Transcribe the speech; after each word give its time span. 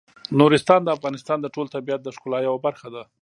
نورستان 0.39 0.81
د 0.83 0.89
افغانستان 0.97 1.37
د 1.41 1.47
ټول 1.55 1.67
طبیعت 1.75 2.01
د 2.03 2.09
ښکلا 2.15 2.39
یوه 2.47 2.59
برخه 2.65 2.87
ده. 2.95 3.03